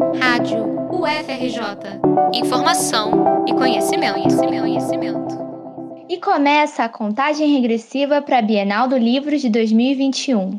[0.00, 2.00] Rádio UFRJ.
[2.32, 6.06] Informação e conhecimento, conhecimento, conhecimento.
[6.08, 10.58] E começa a contagem regressiva para a Bienal do Livro de 2021.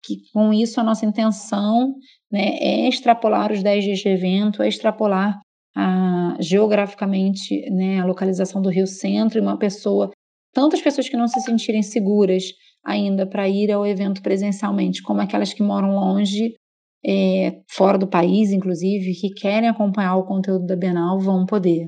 [0.04, 1.94] Que com isso a nossa intenção
[2.28, 5.38] né, é extrapolar os 10 dias de evento, é extrapolar
[5.76, 10.10] a, geograficamente né, a localização do Rio Centro e uma pessoa,
[10.52, 12.46] tantas pessoas que não se sentirem seguras
[12.84, 16.52] ainda para ir ao evento presencialmente, como aquelas que moram longe
[17.06, 21.86] é, fora do país, inclusive, que querem acompanhar o conteúdo da Bienal, vão poder.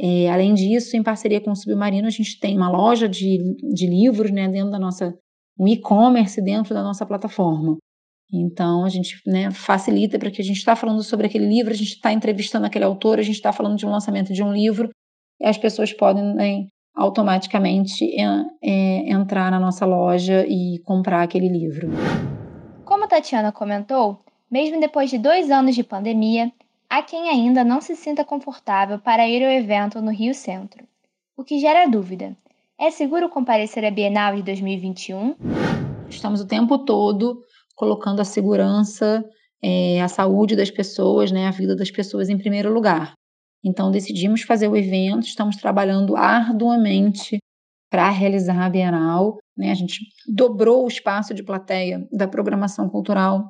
[0.00, 3.38] É, além disso, em parceria com o Submarino, a gente tem uma loja de,
[3.74, 5.14] de livros né, dentro da nossa,
[5.58, 7.76] um e-commerce dentro da nossa plataforma.
[8.32, 11.76] Então, a gente né, facilita para que a gente está falando sobre aquele livro, a
[11.76, 14.88] gente está entrevistando aquele autor, a gente está falando de um lançamento de um livro,
[15.38, 18.24] e as pessoas podem né, automaticamente é,
[18.62, 21.90] é, entrar na nossa loja e comprar aquele livro.
[22.84, 26.50] Como a Tatiana comentou, mesmo depois de dois anos de pandemia,
[26.92, 30.86] há quem ainda não se sinta confortável para ir ao evento no Rio Centro.
[31.34, 32.36] O que gera dúvida:
[32.78, 35.34] é seguro comparecer à Bienal de 2021?
[36.10, 37.42] Estamos o tempo todo
[37.74, 39.24] colocando a segurança,
[39.62, 43.14] é, a saúde das pessoas, né, a vida das pessoas em primeiro lugar.
[43.64, 47.38] Então decidimos fazer o evento, estamos trabalhando arduamente
[47.90, 49.38] para realizar a Bienal.
[49.56, 49.70] Né?
[49.70, 53.48] A gente dobrou o espaço de plateia da programação cultural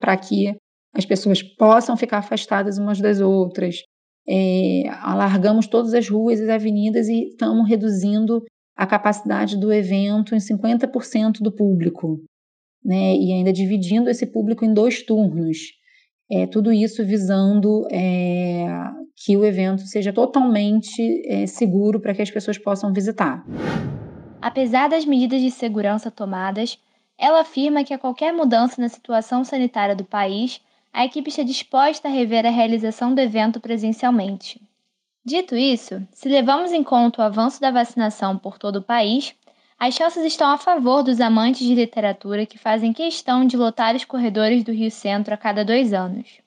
[0.00, 0.56] para que
[0.94, 3.82] as pessoas possam ficar afastadas umas das outras.
[4.28, 8.44] É, alargamos todas as ruas e avenidas e estamos reduzindo
[8.76, 12.20] a capacidade do evento em 50% do público,
[12.84, 13.16] né?
[13.16, 15.58] E ainda dividindo esse público em dois turnos.
[16.30, 18.66] É, tudo isso visando é,
[19.16, 23.44] que o evento seja totalmente é, seguro para que as pessoas possam visitar.
[24.40, 26.78] Apesar das medidas de segurança tomadas,
[27.18, 30.60] ela afirma que a qualquer mudança na situação sanitária do país,
[30.92, 34.60] a equipe está disposta a rever a realização do evento presencialmente.
[35.24, 39.34] Dito isso, se levamos em conta o avanço da vacinação por todo o país,
[39.78, 44.04] as chances estão a favor dos amantes de literatura que fazem questão de lotar os
[44.04, 46.40] corredores do Rio Centro a cada dois anos.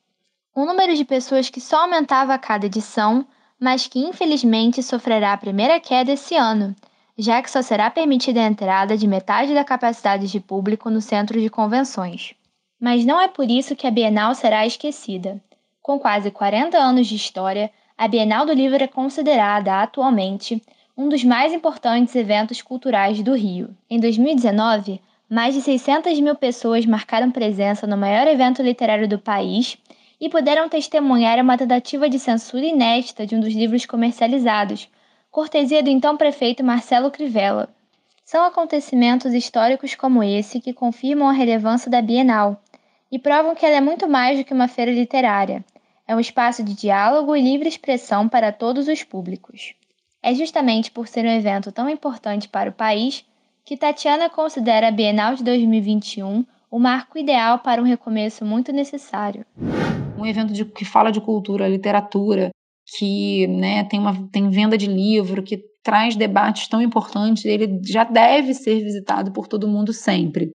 [0.54, 3.26] O número de pessoas que só aumentava a cada edição,
[3.58, 6.76] mas que infelizmente sofrerá a primeira queda esse ano,
[7.18, 11.40] já que só será permitida a entrada de metade da capacidade de público no centro
[11.40, 12.36] de convenções.
[12.82, 15.40] Mas não é por isso que a Bienal será esquecida.
[15.84, 20.60] Com quase 40 anos de história, a Bienal do Livro é considerada, atualmente,
[20.98, 23.70] um dos mais importantes eventos culturais do Rio.
[23.88, 25.00] Em 2019,
[25.30, 29.78] mais de 600 mil pessoas marcaram presença no maior evento literário do país
[30.20, 34.90] e puderam testemunhar uma tentativa de censura inédita de um dos livros comercializados,
[35.30, 37.70] cortesia do então prefeito Marcelo Crivella.
[38.26, 42.60] São acontecimentos históricos como esse que confirmam a relevância da Bienal
[43.12, 45.64] e provam que ela é muito mais do que uma feira literária.
[46.08, 49.74] É um espaço de diálogo e livre expressão para todos os públicos.
[50.24, 53.26] É justamente por ser um evento tão importante para o país
[53.66, 59.46] que Tatiana considera a Bienal de 2021 o marco ideal para um recomeço muito necessário
[60.22, 62.52] um evento de, que fala de cultura, literatura,
[62.98, 68.04] que né, tem, uma, tem venda de livro, que traz debates tão importantes, ele já
[68.04, 70.52] deve ser visitado por todo mundo sempre.